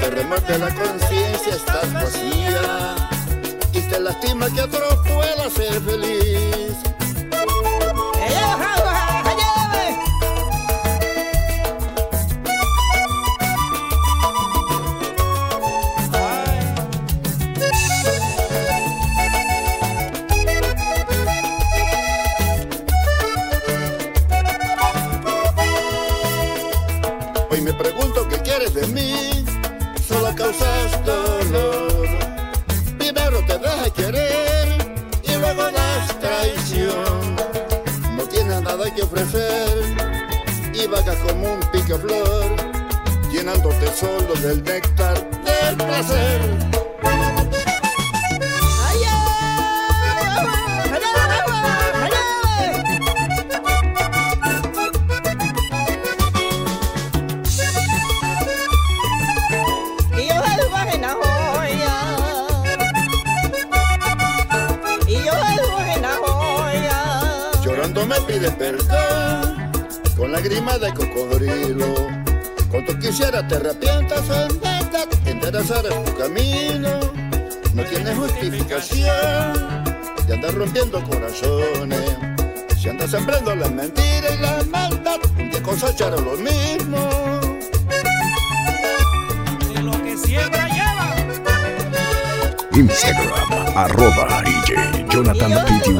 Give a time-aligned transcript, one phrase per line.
[0.00, 2.96] te remate la conciencia, estás vacía
[3.72, 6.89] y te lastima que otro pueda ser feliz.
[43.50, 46.79] Llenándote solo del néctar del placer.
[73.10, 76.88] Quisiera te arrepientas en verdad, enderezarás tu camino.
[77.74, 79.84] No tienes justificación
[80.28, 82.16] de andar rompiendo corazones.
[82.78, 87.10] Si andas sembrando la mentira y la maldad, día cosecharás lo mismo.
[89.74, 91.16] De lo que siembra lleva.
[92.72, 95.96] Instagram, arroba DJ Jonathan PTY.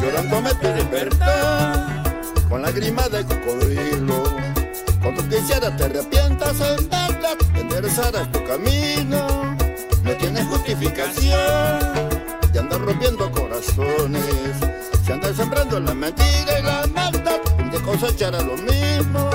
[0.00, 1.92] Llorando me pides perdón
[2.52, 4.01] con lágrimas de cocodrilo.
[5.42, 9.56] Quisiera te arrepientas en verdad, enderezarás tu camino.
[10.04, 11.80] No tienes justificación
[12.52, 14.22] de andar rompiendo corazones.
[15.04, 19.30] Si andas sembrando la mentira y la maldad, un día cosecharás lo mismo.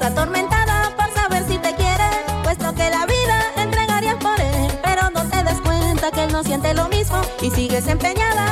[0.00, 2.08] atormentada por saber si te quiere,
[2.42, 6.42] puesto que la vida entregarías por él, pero no te das cuenta que él no
[6.42, 8.51] siente lo mismo y sigues empeñada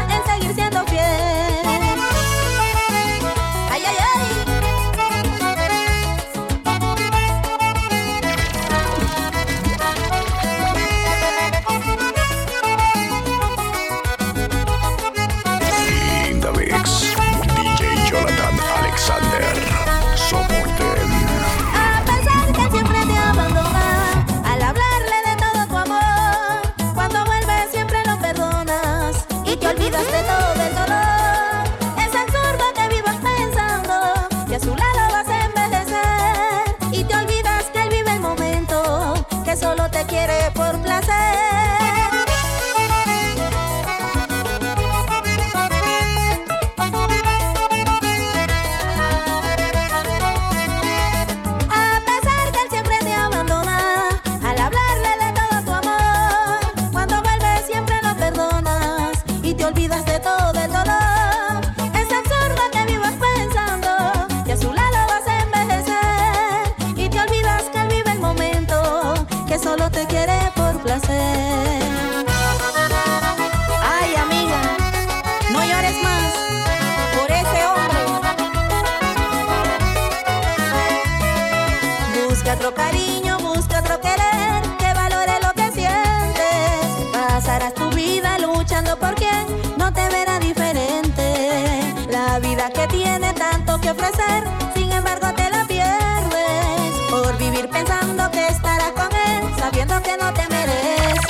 [94.75, 96.95] sin embargo te la pierdes.
[97.11, 101.21] Por vivir pensando que estarás con él, sabiendo que no te mereces.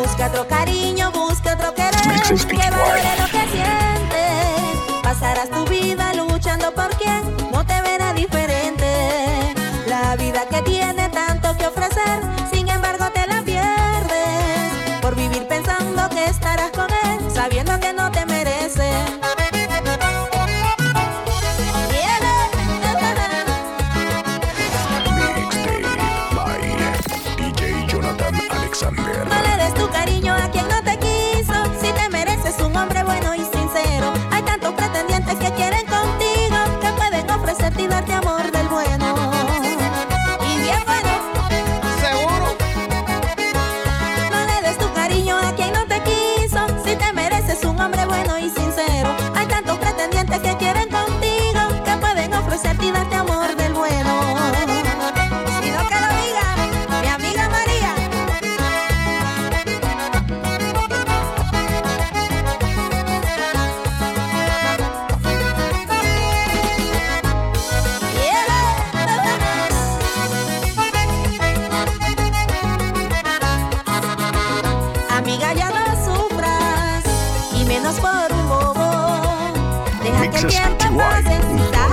[0.00, 2.75] Busca otro cariño, busca otro querer.
[80.36, 81.85] Access PTY.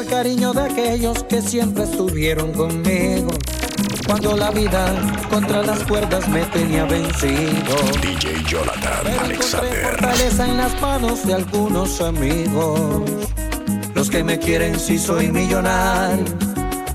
[0.00, 3.30] el cariño de aquellos que siempre estuvieron conmigo.
[4.06, 4.94] Cuando la vida
[5.30, 7.76] contra las cuerdas me tenía vencido.
[8.02, 9.90] DJ Jonathan Pero Alexander.
[9.90, 13.02] fortaleza en las manos de algunos amigos.
[13.94, 16.24] Los que me quieren si soy millonario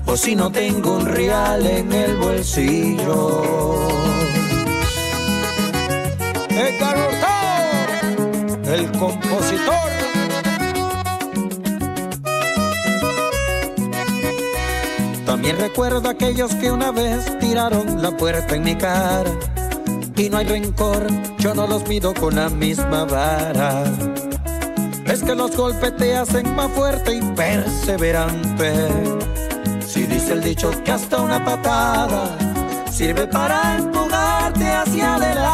[0.06, 3.88] o si no tengo un real en el bolsillo.
[8.72, 9.51] El compositor.
[15.42, 19.28] También recuerdo a aquellos que una vez tiraron la puerta en mi cara.
[20.14, 21.04] Y no hay rencor,
[21.40, 23.82] yo no los mido con la misma vara.
[25.04, 28.72] Es que los golpes te hacen más fuerte y perseverante.
[29.84, 32.38] Si dice el dicho que hasta una patada
[32.88, 35.51] sirve para empujarte hacia adelante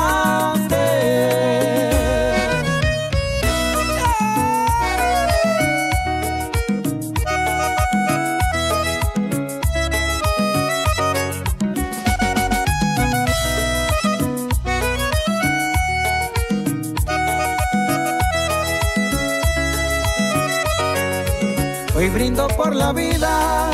[22.00, 23.70] y brindo por la vida,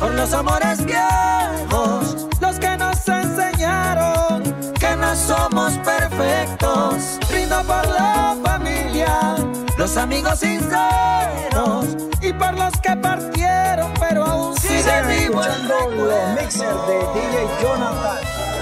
[0.00, 4.42] por los amores viejos, los que nos enseñaron
[4.78, 7.18] que no somos perfectos.
[7.28, 9.36] Brindo por la familia,
[9.76, 11.86] los amigos sinceros
[12.22, 15.46] y por los que partieron, pero aún siguen vivos.
[15.46, 18.18] los mixers de DJ Jonathan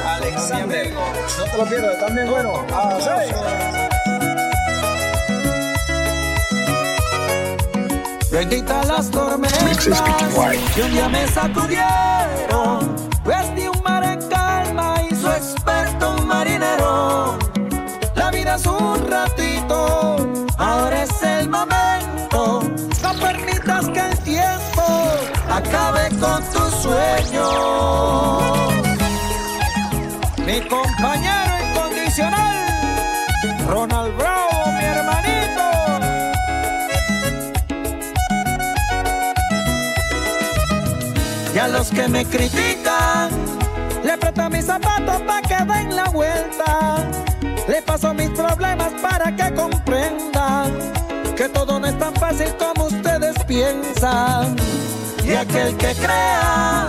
[0.06, 0.94] Alexander.
[1.38, 2.66] No te lo pierdas, también bueno.
[2.72, 3.89] Ah,
[8.30, 10.02] Bendita las tormentas
[10.74, 12.96] que un día me sacudieron.
[13.24, 17.36] Vestí un mar en calma y su experto un marinero.
[18.14, 20.16] La vida es un ratito,
[20.58, 22.62] ahora es el momento.
[23.02, 24.84] No permitas que el tiempo
[25.50, 28.42] acabe con tus sueños.
[30.46, 32.56] Mi compañero incondicional,
[33.68, 34.39] Ronald Bravo,
[41.90, 43.30] que me critican,
[44.04, 46.96] le presto mis zapatos para que den la vuelta.
[47.68, 50.72] Le paso mis problemas para que comprendan
[51.36, 54.56] que todo no es tan fácil como ustedes piensan.
[55.24, 56.88] Y aquel que crea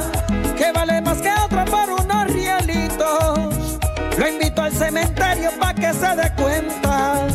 [0.57, 3.79] que vale más que otro por unos rielitos,
[4.17, 7.27] lo invito al cementerio para que se dé cuenta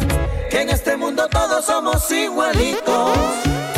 [0.50, 3.75] que en este mundo todos somos igualitos.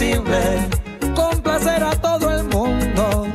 [0.00, 0.68] Imposible
[1.14, 3.26] complacer a todo el mundo.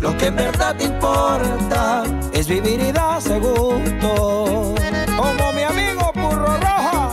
[0.00, 4.74] Lo que en verdad importa es vivir y darse gusto.
[5.16, 7.10] Como mi amigo Purro Roja.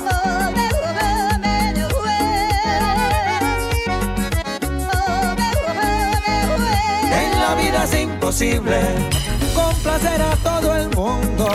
[7.11, 8.79] En la vida es imposible
[9.55, 11.47] complacer a todo el mundo.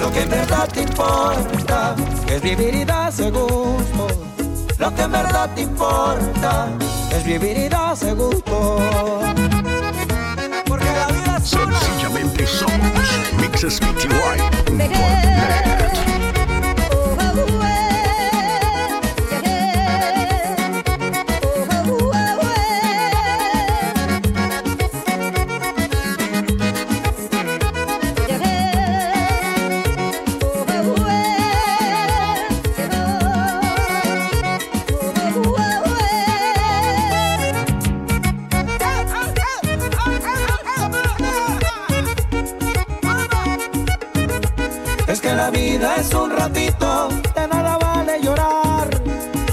[0.00, 1.94] Lo que en verdad te importa
[2.26, 4.21] es vivir y darse gusto.
[4.82, 6.68] Lo que en verdad te importa
[7.12, 8.80] es vivir y darse gusto.
[10.66, 11.78] Porque la vida es una.
[11.78, 13.08] Sencillamente somos
[13.38, 14.90] mixespty.net.
[14.90, 15.22] Es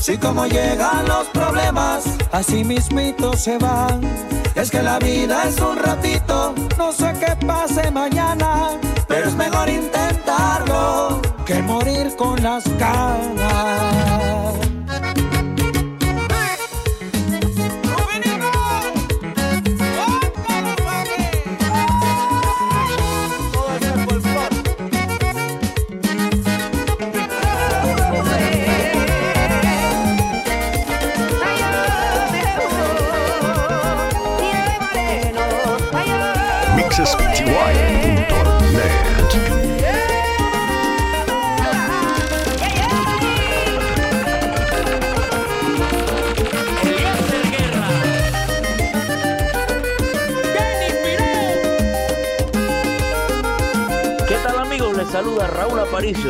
[0.09, 4.01] Si como llegan los problemas, así mismito se van.
[4.55, 8.71] Es que la vida es un ratito, no sé qué pase mañana,
[9.07, 14.68] pero es mejor intentarlo que morir con las ganas.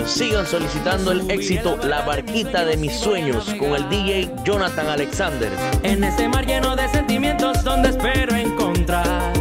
[0.10, 5.52] Sigan solicitando el éxito La Barquita de mis sueños con el DJ Jonathan Alexander.
[5.84, 9.32] En este mar lleno de sentimientos donde espero encontrar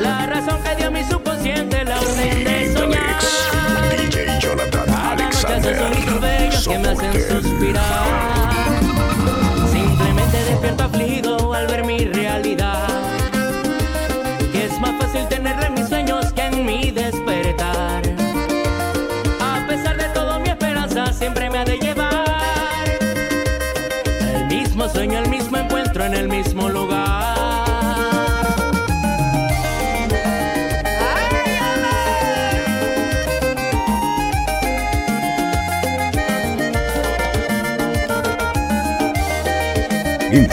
[0.00, 3.18] la razón que dio mi subconsciente la orden de soñar.
[3.96, 5.90] DJ Jonathan Alexander.
[6.64, 8.31] que me hacen suspirar.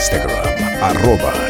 [0.00, 1.49] Instagram, arroba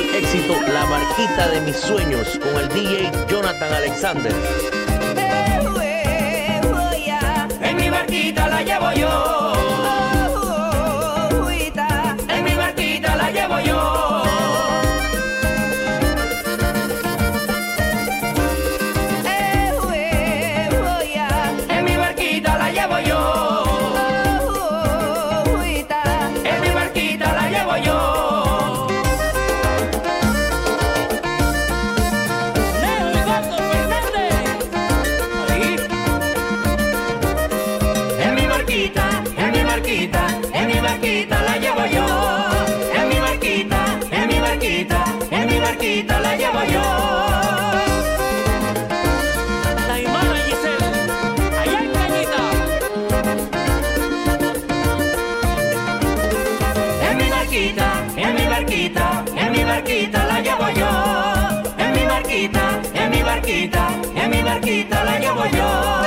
[0.00, 4.32] El éxito La Barquita de mis sueños con el DJ Jonathan Alexander.
[7.60, 9.99] En mi barquita la llevo yo.
[63.60, 66.00] Barquita, en mi barquita la llevo yo.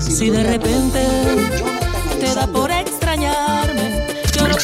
[0.00, 1.00] Si de repente
[2.20, 4.54] te da por extrañarme, yo no,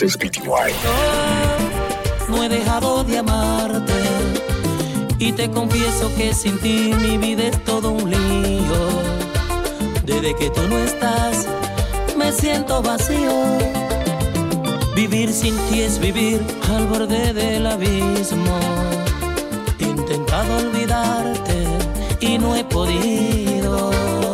[2.29, 4.06] no he dejado de amarte.
[5.27, 8.79] Y te confieso que sin ti mi vida es todo un lío.
[10.05, 11.49] Desde que tú no estás,
[12.17, 13.33] me siento vacío.
[14.95, 16.41] Vivir sin ti es vivir
[16.73, 18.57] al borde del abismo.
[19.81, 21.65] He intentado olvidarte
[22.21, 24.26] y no he podido.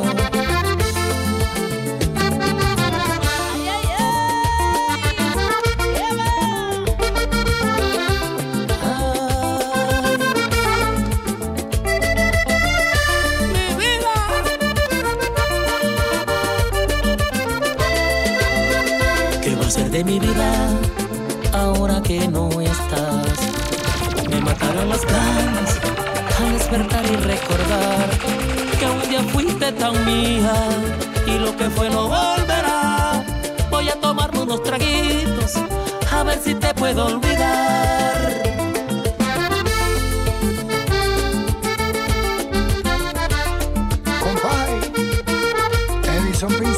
[20.05, 20.53] Mi vida
[21.53, 23.39] ahora que no estás?
[24.29, 25.79] Me mataron las ganas
[26.39, 28.11] al despertar y recordar
[28.79, 30.55] que un día fuiste tan mía
[31.27, 33.25] y lo que fue no volverá.
[33.71, 35.57] Voy a tomarme unos traguitos
[36.11, 38.43] a ver si te puedo olvidar.
[44.21, 44.81] Compay,
[46.17, 46.72] Edison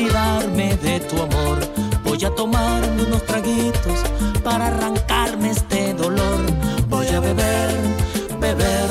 [0.00, 1.58] olvidarme de tu amor.
[2.04, 3.98] Voy a tomarme unos traguitos
[4.42, 6.40] para arrancarme este dolor.
[6.88, 7.70] Voy a beber,
[8.40, 8.88] beber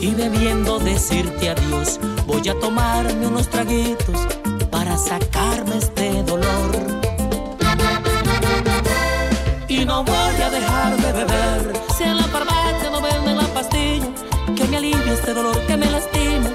[0.00, 1.98] y bebiendo decirte adiós.
[2.26, 4.20] Voy a tomarme unos traguitos
[4.70, 6.70] para sacarme este dolor.
[9.68, 11.72] Y no voy a dejar de beber.
[11.96, 14.06] Si en la farmacia no venden la pastilla,
[14.56, 16.50] que me alivie este dolor que me lastima,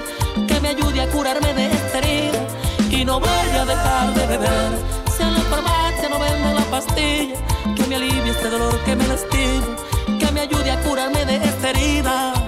[0.48, 2.59] que me ayude a curarme de esta herida.
[3.00, 4.72] Y no voy a dejar de beber.
[5.16, 7.34] Si en la farmacia no venden la pastilla,
[7.74, 9.74] que me alivie este dolor que me lastima,
[10.18, 12.39] que me ayude a curarme de esta herida.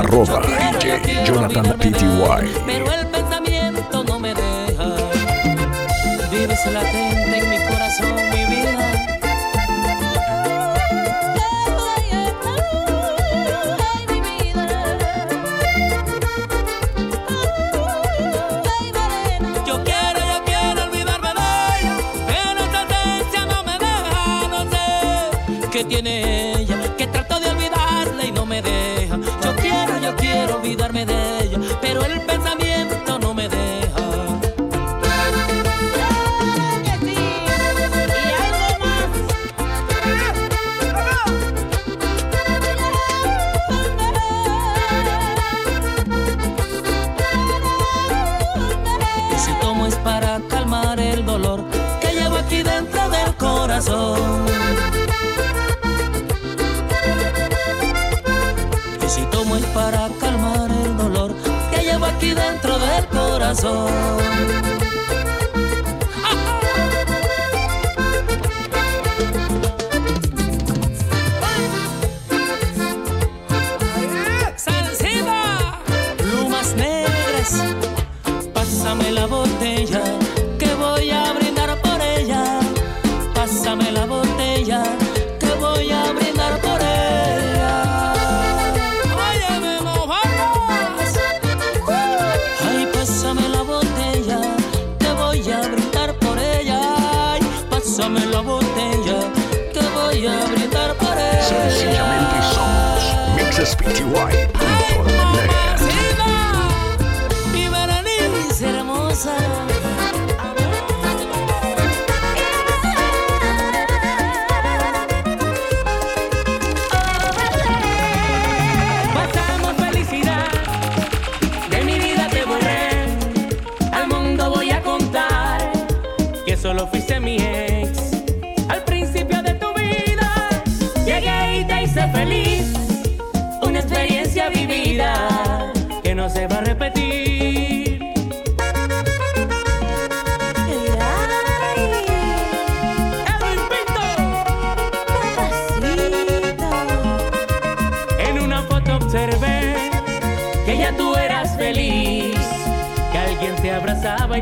[0.00, 0.40] Arroba
[0.80, 2.62] DJ Jonathan PTY.
[2.66, 4.96] Pero el pensamiento no me deja.
[6.30, 6.99] Vives latente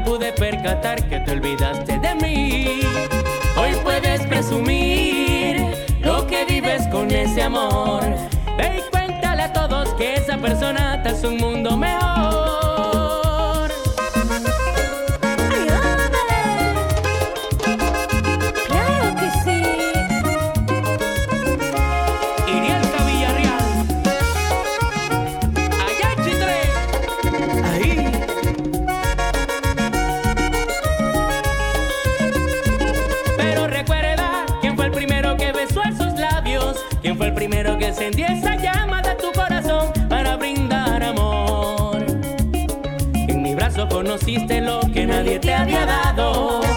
[0.01, 2.81] pude percatar que te olvidaste de mí.
[3.57, 5.65] Hoy puedes presumir
[6.01, 8.03] lo que vives con ese amor.
[8.57, 12.08] Ve y cuéntale a todos que esa persona te hace un mundo mejor.
[44.29, 46.68] Conociste lo que nadie te había dado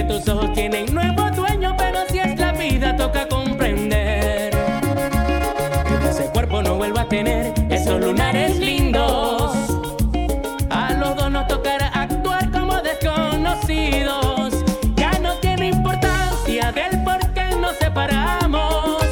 [0.00, 4.50] que tus ojos tienen nuevo dueño, pero si es la vida toca comprender
[5.86, 9.52] que ese cuerpo no vuelva a tener esos lunares lindos.
[10.70, 14.54] A los dos nos tocará actuar como desconocidos.
[14.96, 19.02] Ya no tiene importancia del por qué nos separamos.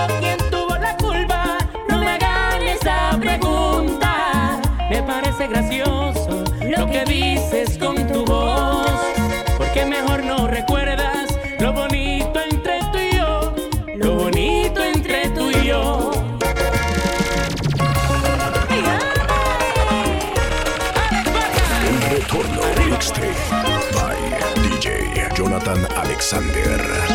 [0.00, 4.60] O quién tuvo la culpa, no me hagan esa pregunta.
[4.90, 6.44] Me parece gracioso
[6.76, 7.78] lo que dices
[26.20, 27.07] Alexander.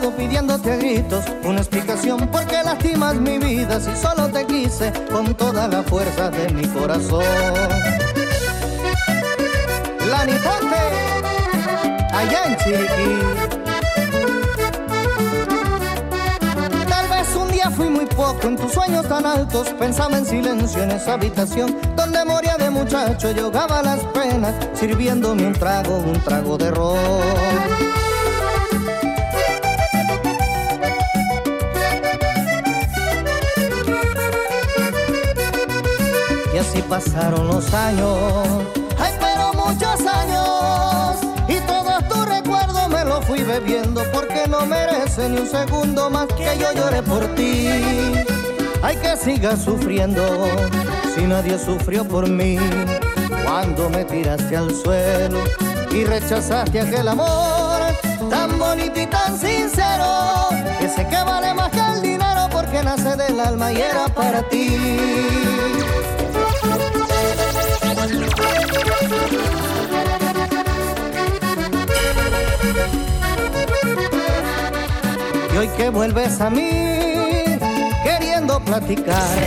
[0.00, 5.34] Pidiéndote a gritos una explicación por qué lastimas mi vida si solo te quise con
[5.34, 7.24] toda la fuerza de mi corazón.
[10.08, 10.82] La Nipote,
[12.12, 13.62] allá en Chiriquí.
[17.76, 19.68] Fui muy poco en tus sueños tan altos.
[19.78, 23.30] Pensaba en silencio en esa habitación donde moría de muchacho.
[23.34, 28.01] y ahogaba las penas sirviéndome un trago, un trago de ron.
[36.72, 38.48] Así pasaron los años.
[38.98, 41.18] Ay, pero muchos años.
[41.46, 46.26] Y todo tu recuerdo me lo fui bebiendo porque no merece ni un segundo más
[46.28, 47.68] que yo llore por ti.
[48.82, 50.22] Hay que siga sufriendo
[51.14, 52.58] si nadie sufrió por mí.
[53.44, 55.40] Cuando me tiraste al suelo
[55.90, 57.80] y rechazaste aquel amor
[58.30, 60.48] tan bonito y tan sincero,
[60.80, 64.42] que sé que vale más que el dinero porque nace del alma y era para
[64.48, 65.81] ti.
[75.62, 76.70] Hoy que vuelves a mí,
[78.02, 79.38] queriendo platicar,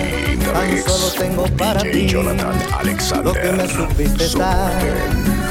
[0.54, 4.71] tan solo tengo para ti lo que me supiste dar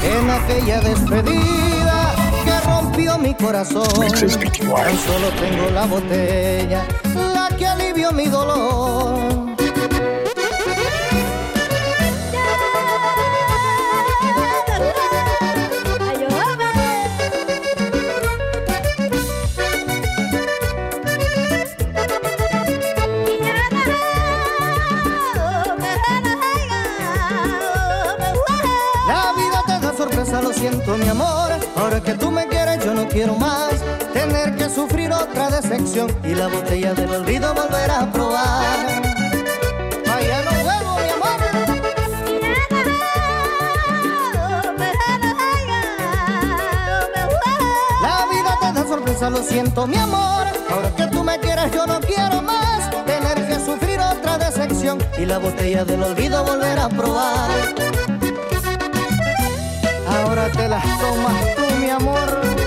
[0.03, 3.87] en aquella despedida que rompió mi corazón.
[4.09, 9.34] Tan solo tengo la botella, la que alivió mi dolor.
[33.15, 33.71] Quiero más
[34.11, 39.01] tener que sufrir otra decepción y la botella del olvido volver a probar.
[40.05, 41.39] Vaya, no vuelvo, mi amor.
[48.01, 50.45] La vida te da sorpresa, lo siento mi amor.
[50.69, 55.25] Ahora que tú me quieres, yo no quiero más tener que sufrir otra decepción y
[55.25, 57.49] la botella del olvido volver a probar.
[60.05, 62.64] Ahora te las tomas tú, mi amor.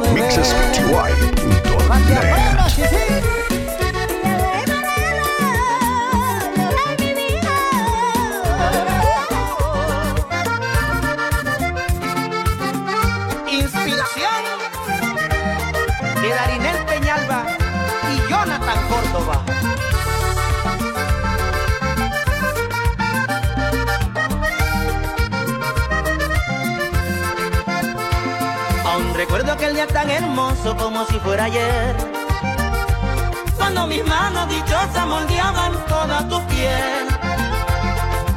[0.00, 0.14] Te
[29.64, 31.96] aquel día tan hermoso como si fuera ayer.
[33.56, 37.06] Cuando mis manos dichosas moldeaban toda tu piel.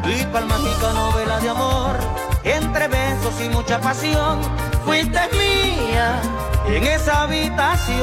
[0.05, 1.97] Y pa'l mágica novela de amor,
[2.45, 4.39] entre besos y mucha pasión,
[4.85, 6.21] fuiste mía
[6.67, 7.97] en esa habitación.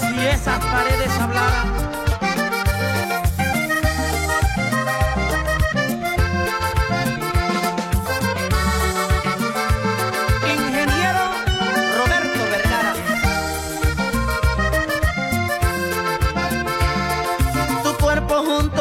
[0.00, 1.83] Si esas paredes hablaran,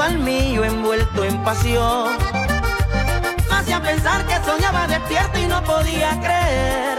[0.04, 2.18] al mío envuelto en pasión.
[3.50, 6.98] Me hacía pensar que soñaba despierto y no podía creer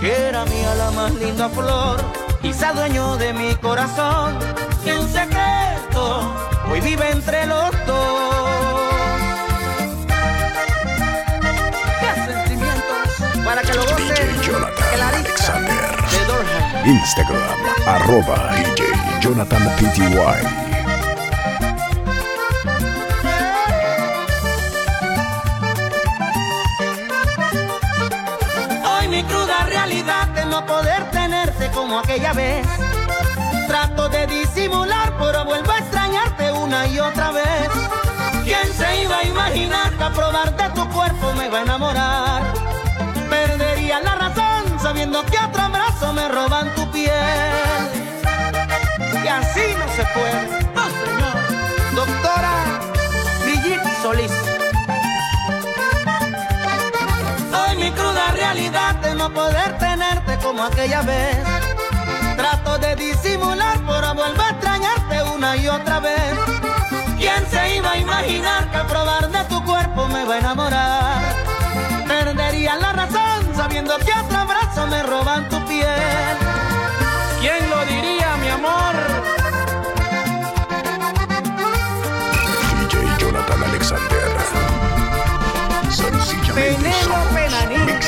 [0.00, 2.00] que era mía la más linda flor
[2.42, 4.38] y se adueñó de mi corazón.
[4.84, 6.32] Y un secreto
[6.70, 8.80] hoy vive entre los dos.
[12.00, 13.44] ¡Qué sentimientos!
[13.44, 14.34] Para que lo goce de
[16.26, 16.86] Durham.
[16.86, 17.42] Instagram,
[17.86, 18.86] arroba DJ
[19.20, 20.63] Jonathan PTY.
[31.74, 32.66] Como aquella vez.
[33.66, 37.68] Trato de disimular, pero vuelvo a extrañarte una y otra vez.
[38.44, 42.42] ¿Quién se iba a imaginar que a probar de tu cuerpo me iba a enamorar?
[43.28, 47.12] Perdería la razón sabiendo que otro abrazo me roban tu piel.
[49.24, 50.62] Y así no se puede.
[50.74, 51.36] No, señor.
[51.94, 52.52] Doctora
[53.42, 54.32] Brigitte Solís.
[57.52, 59.93] Hoy mi cruda realidad de no poder tenerte
[60.44, 61.38] como aquella vez.
[62.36, 66.38] Trato de disimular, pero vuelvo a extrañarte una y otra vez.
[67.16, 71.22] ¿Quién se iba a imaginar que al probar de tu cuerpo me va a enamorar?
[72.06, 76.36] Perdería la razón sabiendo que otro abrazo me roban tu piel.
[77.40, 78.94] ¿Quién lo diría, mi amor?
[82.80, 84.28] DJ Jonathan Alexander.
[85.90, 86.90] Sencillamente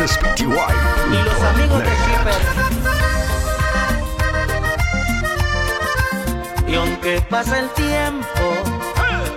[0.07, 2.42] Y los amigos de Shipper.
[6.69, 8.55] Y aunque pasa el tiempo,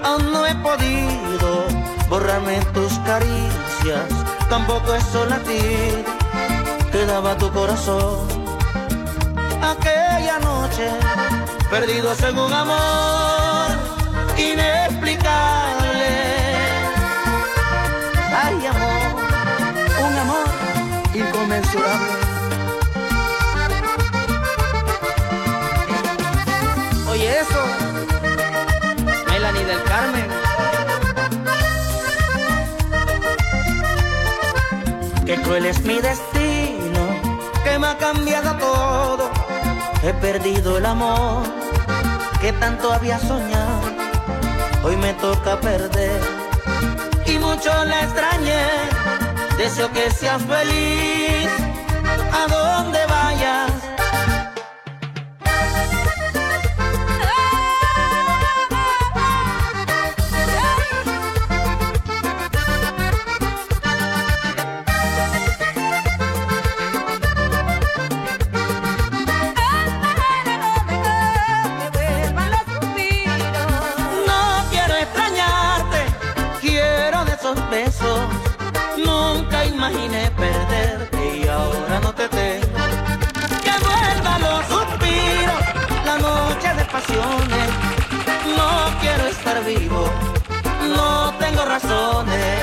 [0.04, 1.66] aún no he podido
[2.08, 4.06] borrarme tus caricias,
[4.48, 5.60] tampoco es solo a ti
[6.92, 8.28] que daba tu corazón.
[9.64, 10.92] Aquella noche,
[11.72, 13.72] perdidos en un amor
[14.38, 16.10] inexplicable.
[18.32, 19.09] Ay, amor
[21.50, 22.08] inconmensurable.
[27.10, 27.64] Oye, eso,
[29.28, 30.28] Melanie del Carmen.
[35.26, 37.02] Qué cruel es mi destino,
[37.64, 39.32] que me ha cambiado todo.
[40.04, 41.44] He perdido el amor
[42.42, 43.82] que tanto había soñado.
[44.84, 46.22] Hoy me toca perder
[47.26, 49.09] y mucho la extrañé.
[49.60, 51.52] Deseo que seas feliz
[52.32, 53.89] a donde vayas.
[89.78, 92.60] No tengo razones.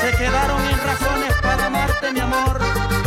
[0.00, 3.05] Se quedaron en razones para amarte, mi amor.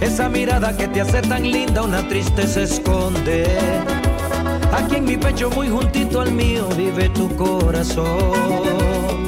[0.00, 3.44] Esa mirada que te hace tan linda, una tristeza esconde.
[4.72, 9.27] Aquí en mi pecho, muy juntito al mío, vive tu corazón.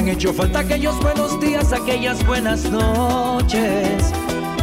[0.00, 4.10] Han hecho falta aquellos buenos días, aquellas buenas noches,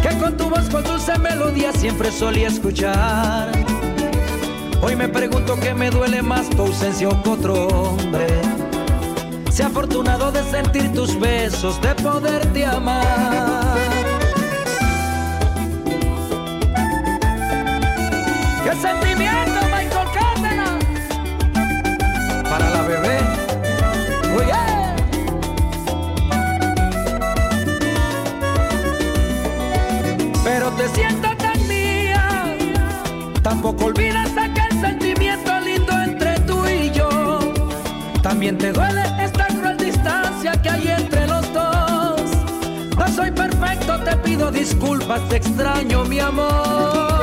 [0.02, 3.52] que con tu voz con dulce melodía siempre solía escuchar.
[4.82, 8.26] Hoy me pregunto qué me duele más, tu ausencia o otro hombre.
[9.52, 13.78] Sé afortunado de sentir tus besos, de poderte amar.
[18.64, 20.84] ¡Qué sentimiento, Michael Cárdenas!
[22.50, 23.20] Para la bebé.
[24.36, 24.67] Oye.
[30.88, 32.56] Te siento tan mía.
[33.42, 37.40] Tampoco olvidas aquel sentimiento lindo entre tú y yo.
[38.22, 42.22] También te duele esta cruel distancia que hay entre los dos.
[42.98, 47.17] No soy perfecto, te pido disculpas, te extraño, mi amor.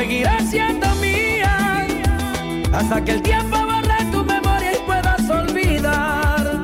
[0.00, 1.86] Y seguirás siendo mía
[2.72, 6.60] hasta que el tiempo borre tu memoria y puedas olvidar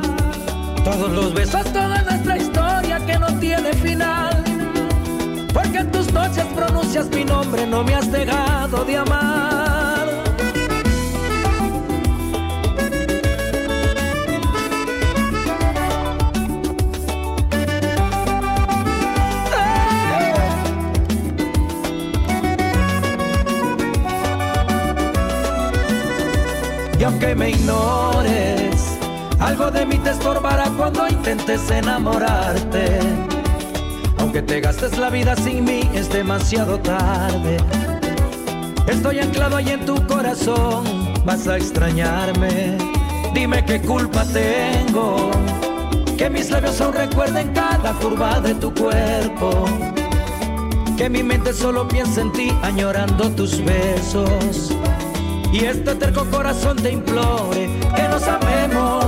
[1.13, 4.43] los besos toda nuestra historia que no tiene final.
[5.53, 9.96] Porque en tus noches pronuncias mi nombre, no me has dejado de amar.
[26.99, 28.99] Y aunque me ignores,
[29.39, 33.01] algo de mí te estorbará cuando intentes enamorarte.
[34.19, 37.59] Aunque te gastes la vida sin mí, es demasiado tarde.
[38.87, 40.85] Estoy anclado ahí en tu corazón,
[41.25, 42.79] vas a extrañarme.
[43.35, 45.31] Dime qué culpa tengo,
[46.17, 49.67] que mis labios aún recuerden cada curva de tu cuerpo.
[50.97, 54.73] Que mi mente solo piensa en ti, añorando tus besos.
[55.53, 59.07] Y este terco corazón te implore que nos amemos.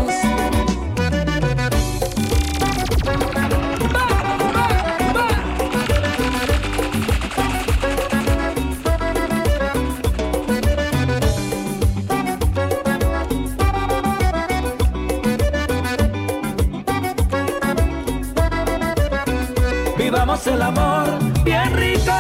[19.98, 22.12] Vivamos el amor bien rico,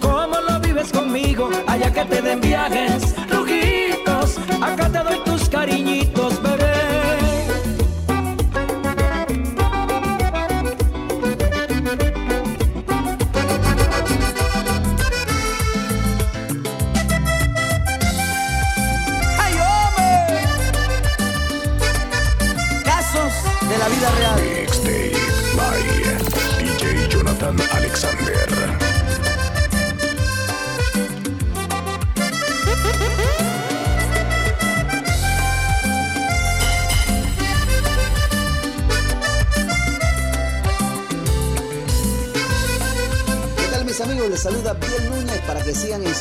[0.00, 3.05] como lo vives conmigo, allá que te den viajes,
[4.96, 6.05] te doy tus cariñitos,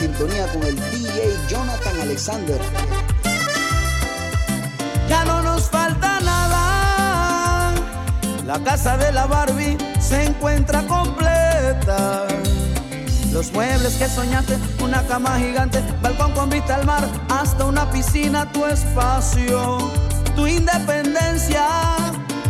[0.06, 2.62] sintonía con el DJ Jonathan Alexander.
[5.10, 7.74] Ya no nos falta nada.
[8.46, 12.28] La casa de la Barbie se encuentra completa.
[13.32, 18.52] Los muebles que soñaste, una cama gigante, balcón con vista al mar, hasta una piscina,
[18.52, 19.92] tu espacio,
[20.36, 21.68] tu independencia.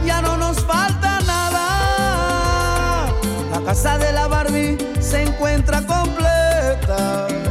[0.06, 3.08] Ya no nos falta nada.
[3.50, 7.45] La casa de la Barbie se encuentra completa.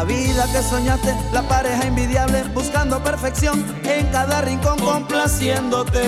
[0.00, 6.00] La vida que soñaste, la pareja envidiable, buscando perfección en cada rincón, complaciéndote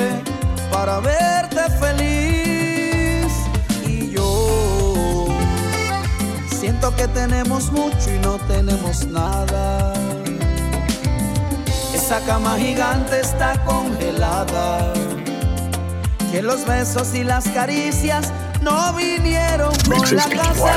[0.72, 3.30] para verte feliz.
[3.86, 5.26] Y yo
[6.59, 9.93] siento que tenemos mucho y no tenemos nada.
[11.93, 14.95] Esa cama gigante está congelada.
[16.30, 18.32] Que los besos y las caricias
[18.62, 20.76] no vinieron con la casa.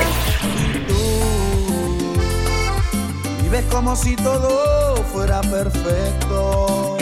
[3.56, 6.98] Vives como si todo fuera perfecto.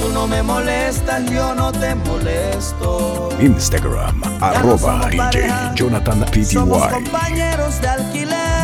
[0.00, 3.30] Tú no me molestas, yo no te molesto.
[3.40, 6.94] Instagram, arroba pareja, Jonathan Somos PTY.
[6.94, 8.55] compañeros de alquiler.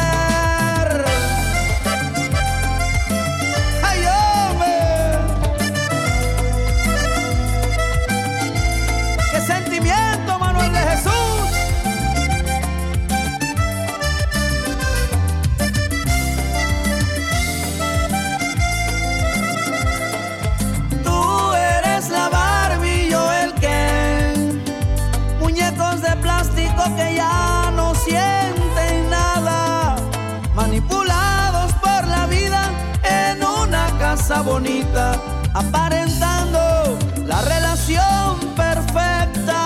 [34.41, 35.21] Bonita.
[35.53, 39.59] Aparentando la relación perfecta.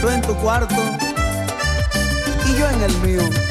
[0.00, 0.74] Tú en tu cuarto
[2.48, 3.41] y yo en el mío.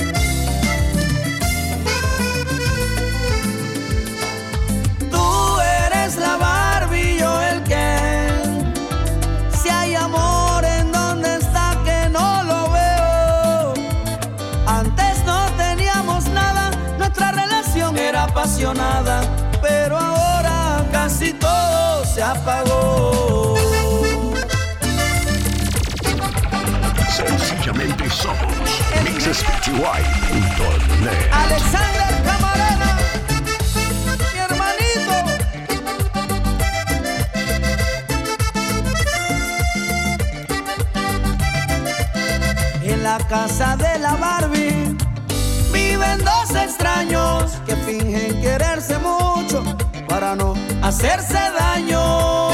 [22.32, 23.55] Apagó.
[27.09, 28.53] Sencillamente somos
[29.03, 29.82] mixespty.net.
[31.32, 32.89] Alexander Camarena,
[34.34, 35.15] mi hermanito.
[43.03, 44.95] la casa de la Barbie
[45.73, 49.20] viven dos extraños que fingen quererse mucho
[50.12, 52.51] para no hacerse daño.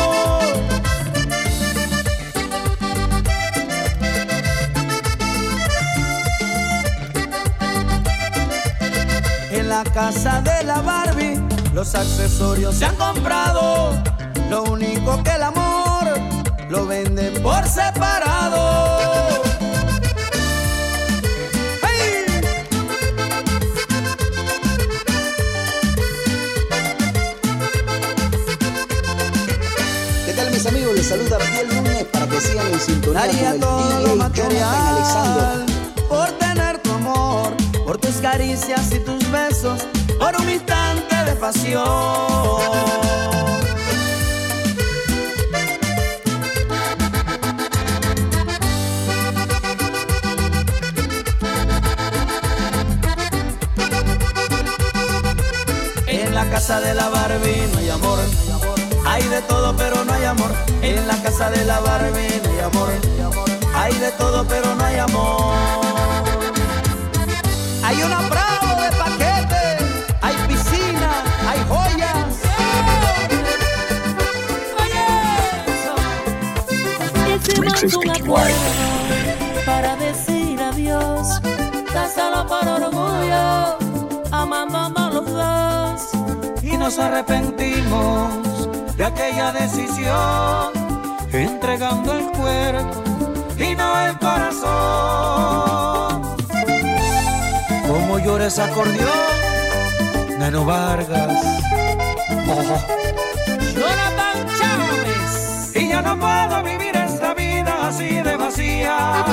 [9.49, 11.41] En la casa de la Barbie
[11.73, 13.91] los accesorios se han comprado.
[14.51, 16.05] Lo único que el amor
[16.69, 18.86] lo vende por separado.
[30.67, 30.95] Amigos?
[30.95, 34.87] Les saluda Piel Núñez para que sigan en sintonía con el todo lo DJ Jonathan
[34.87, 35.75] Alexander.
[36.09, 37.53] por tener tu amor,
[37.85, 39.81] por tus caricias y tus besos,
[40.19, 41.83] por un instante de pasión.
[56.07, 58.46] En la casa de la Barbie no hay amor.
[59.17, 60.51] Hay de todo pero no hay amor.
[60.83, 62.89] En la casa de la Barbie no hay amor.
[63.73, 65.55] Hay de todo pero no hay amor.
[67.83, 69.63] Hay una bravo de paquete.
[70.21, 71.09] Hay piscina,
[71.49, 72.27] hay joyas.
[77.95, 78.69] Un acuerdo
[79.65, 81.41] para decir adiós,
[81.91, 83.77] tan solo por orgullo,
[84.31, 86.61] amándonos los dos.
[86.61, 88.46] y nos arrepentimos
[88.97, 90.73] de aquella decisión,
[91.31, 93.03] entregando el cuerpo
[93.57, 94.67] y no el corazón.
[97.87, 99.09] Como llora ese acordeón,
[100.39, 101.43] Nano Vargas.
[102.49, 102.77] Ojo.
[103.75, 105.75] Jonathan Chávez.
[105.75, 109.23] Y ya no puedo vivir esta vida así de vacía,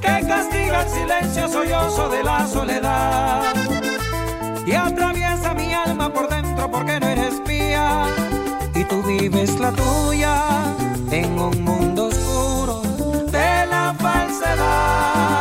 [0.00, 3.42] que castiga el silencio sollozo de la soledad.
[4.64, 8.21] Y atraviesa mi alma por dentro porque no eres mía.
[9.02, 10.74] Tú vives la tuya
[11.10, 12.82] en un mundo oscuro
[13.32, 15.34] de la falsedad.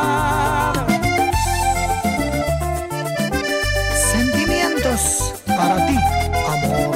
[4.11, 5.95] Sentimientos para ti,
[6.47, 6.95] amor.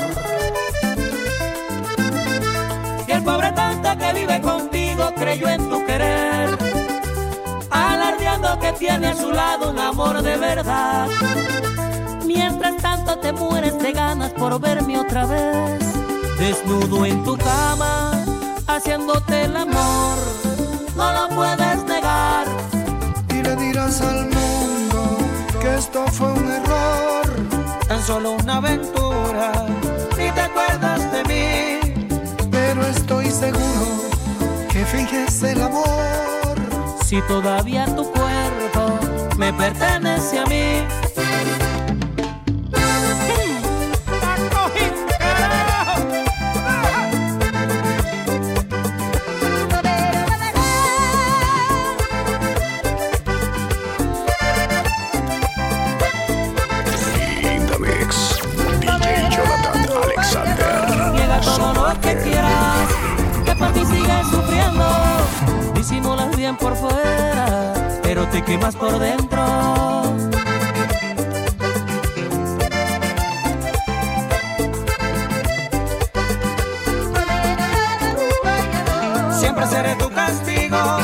[3.07, 6.57] Y el pobre tonto que vive contigo creyó en tu querer,
[7.69, 11.07] alardeando que tiene a su lado un amor de verdad.
[12.25, 16.04] Mientras tanto te mueres de ganas por verme otra vez,
[16.37, 18.11] desnudo en tu cama,
[18.67, 20.17] haciéndote el amor.
[20.95, 22.47] No lo puedes negar.
[23.29, 25.17] Y le dirás al mundo
[25.59, 27.25] que esto fue un error.
[27.87, 29.51] Tan solo una aventura,
[30.17, 32.07] ni te acuerdas de mí.
[32.51, 34.09] Pero estoy seguro
[34.71, 36.55] que finges el amor.
[37.05, 38.99] Si todavía tu cuerpo
[39.37, 41.04] me pertenece a mí.
[66.53, 67.73] Por fuera,
[68.03, 69.43] pero te quemas por dentro.
[79.39, 80.97] Siempre seré tu castigo,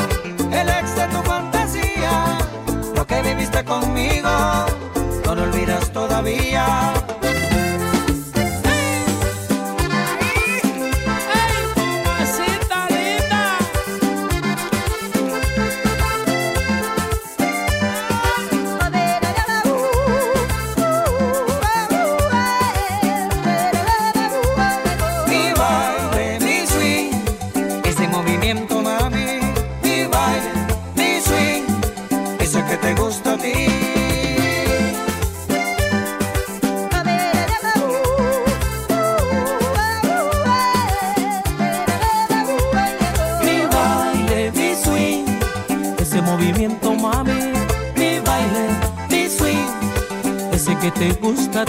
[0.52, 2.38] el ex de tu fantasía.
[2.94, 4.30] Lo que viviste conmigo,
[5.26, 7.01] no lo olvidas todavía.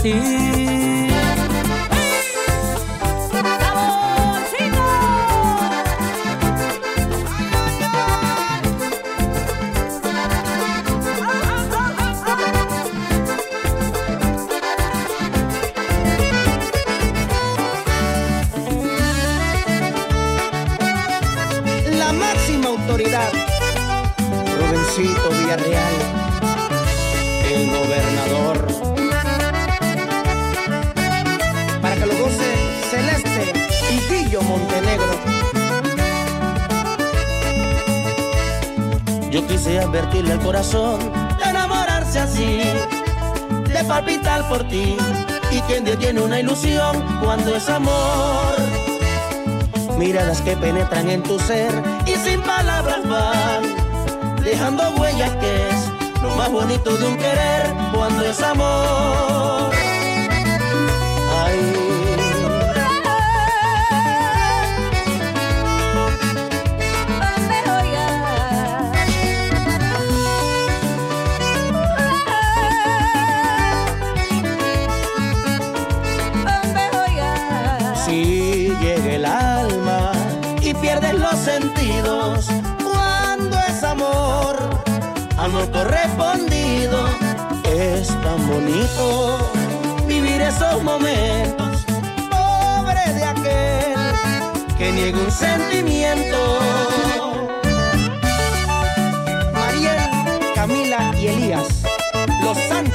[0.10, 0.53] い。
[47.44, 48.56] Ilusión cuando es amor.
[49.98, 51.72] Miradas que penetran en tu ser
[52.06, 58.26] y sin palabras van, dejando huellas que es lo más bonito de un querer cuando
[58.26, 59.93] es amor.
[85.74, 87.06] Correspondido.
[87.76, 89.52] Es tan bonito
[90.08, 91.86] vivir esos momentos,
[92.30, 93.96] pobre de aquel
[94.78, 96.60] que niega un sentimiento.
[99.54, 100.00] Mariel,
[100.54, 101.68] Camila y Elías,
[102.44, 102.93] los Sánchez.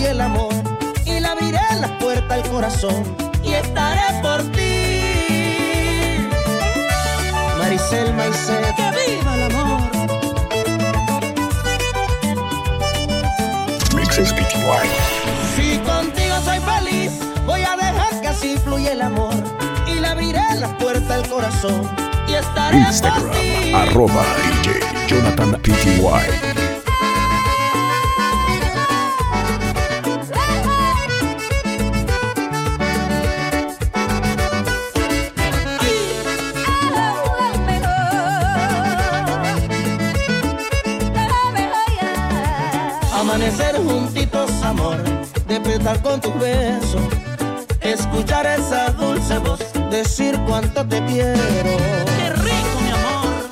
[0.00, 0.54] Fluya el amor.
[1.04, 6.26] Y le abriré la puerta al corazón y estaré por ti.
[7.58, 9.80] Maricel Maicet, que viva el amor.
[13.94, 14.34] Mixes.
[15.56, 17.12] Si contigo soy feliz,
[17.46, 19.34] voy a dejar que así fluya el amor.
[19.86, 21.88] Y le abriré la puerta al corazón
[22.28, 23.72] y estaré por Instagram, ti.
[23.74, 24.24] arroba
[24.64, 26.69] DJ Jonathan PTY.
[43.50, 44.96] Amanecer juntitos, amor,
[45.48, 47.02] despertar con tus besos,
[47.80, 49.58] escuchar esa dulce voz,
[49.90, 51.76] decir cuánto te quiero.
[52.16, 53.50] Qué rico, mi amor.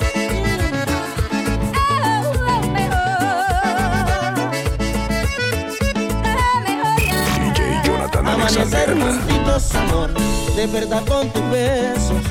[7.40, 10.14] DJ Jonathan Amanecer juntitos, amor,
[10.54, 12.22] despertar con tus besos,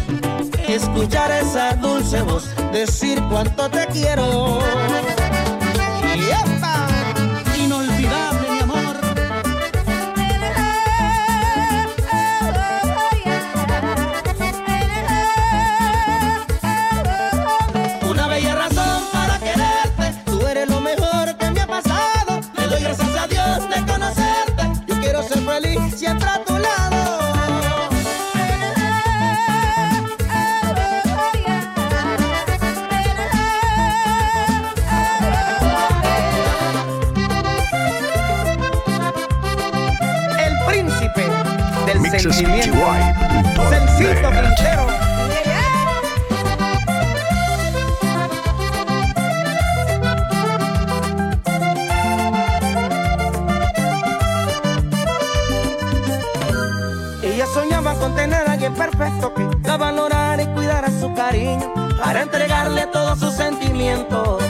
[0.69, 4.61] escuchar esa dulce voz, decir cuánto te quiero.
[42.33, 42.77] Sentimiento.
[43.69, 44.87] Sencito Quintero.
[57.23, 62.21] Ella soñaba con tener a alguien perfecto que la valorara y cuidara su cariño para
[62.23, 64.43] entregarle todos sus sentimientos.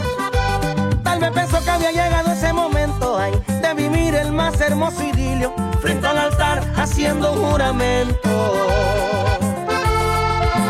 [1.04, 5.54] Tal vez pensó que había llegado ese momento ay, de vivir el más hermoso idilio
[5.82, 6.37] frente al altar
[6.78, 8.30] haciendo un juramento.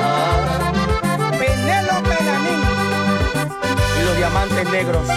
[0.03, 0.71] Ah,
[1.31, 2.15] Penélope
[3.99, 5.07] y los diamantes negros.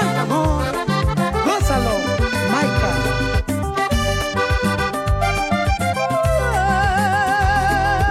[0.00, 0.64] Ay, amor,
[1.46, 1.94] gózalo,
[2.52, 2.92] Maika.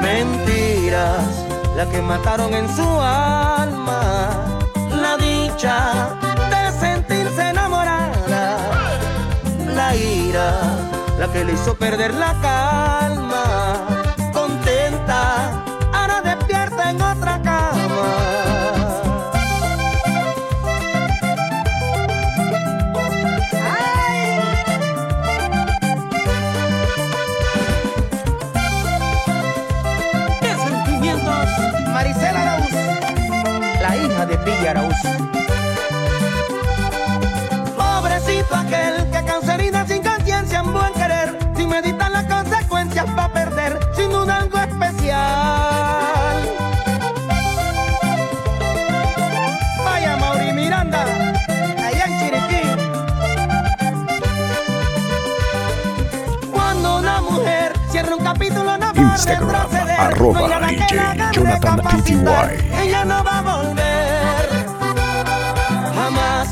[0.02, 4.30] Mentiras, la que mataron en su alma,
[5.02, 6.16] la dicha
[11.38, 12.87] que le hizo perder la calma,
[59.28, 59.70] Instagram,
[60.00, 60.94] arroba DJ
[61.34, 62.16] Jonathan PTY.
[62.82, 64.66] Ella no va a volver
[65.96, 66.48] jamás.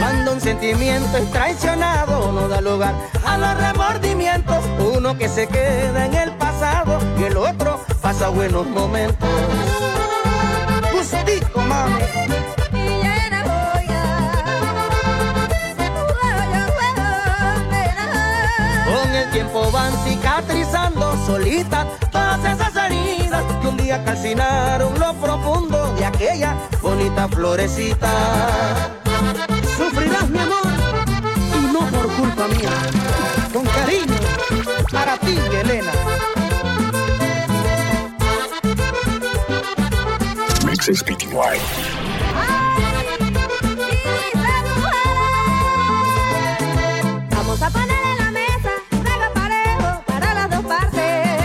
[0.00, 2.94] Cuando un sentimiento es traicionado no da lugar
[3.26, 4.64] a los remordimientos.
[4.96, 9.28] Uno que se queda en el pasado y el otro pasa buenos momentos.
[10.92, 12.02] Justico, mami.
[18.86, 25.94] Con el tiempo van cicatrizando solitas todas esas heridas que un día calcinaron lo profundo
[25.94, 29.01] de aquella bonita florecita.
[32.22, 32.70] Culpa mía.
[33.52, 34.20] Con cariño,
[34.92, 35.92] para ti, Elena.
[40.66, 41.54] Mixes PTY.
[47.30, 51.40] Vamos a poner en la mesa un trago parejo para las dos partes.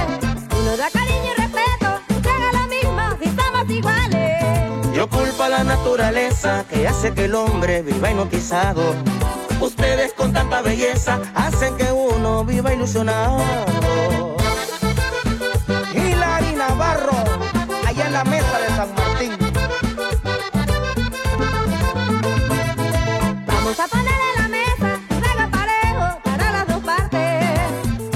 [0.60, 1.90] Uno da cariño y respeto,
[2.24, 4.96] se haga lo mismo si somos iguales.
[4.96, 8.96] Yo culpo a la naturaleza que hace que el hombre viva hipnotizado.
[9.60, 13.40] Ustedes con tanta belleza hacen que uno viva ilusionado.
[15.94, 17.18] Hilary Navarro,
[17.86, 19.38] allá en la mesa de San Martín.
[23.46, 27.44] Vamos a poner en la mesa un trago parejo para las dos partes.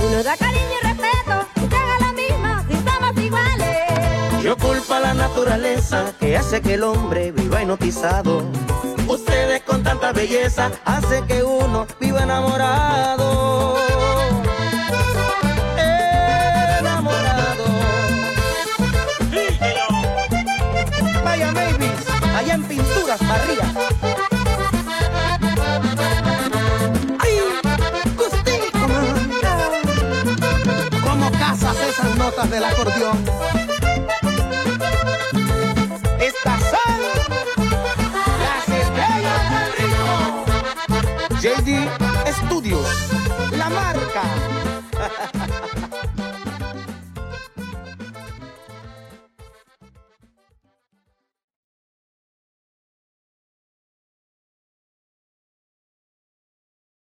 [0.06, 4.44] Uno da cariño y respeto, se haga lo mismo si somos iguales.
[4.44, 8.44] Yo culpo a la naturaleza que hace que el hombre viva hipnotizado.
[9.92, 13.76] Tanta belleza hacen que uno viva enamorado.
[16.80, 17.66] Enamorado.
[21.26, 21.92] Vaya Mavis,
[22.38, 23.74] allá en Pinturas Barría.
[27.20, 27.40] ¡Ay!
[28.16, 28.88] Gustico.
[31.04, 33.31] ¿Cómo casas esas notas del acordeón?